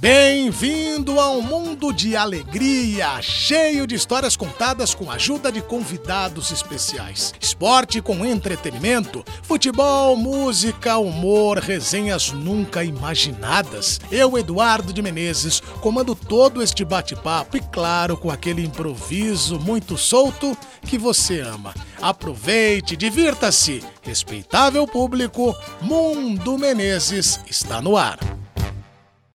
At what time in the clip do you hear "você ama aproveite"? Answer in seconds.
20.96-22.96